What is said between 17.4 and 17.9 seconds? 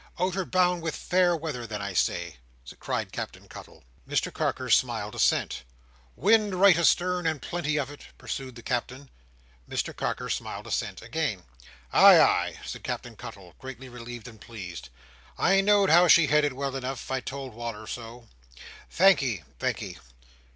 Wal"r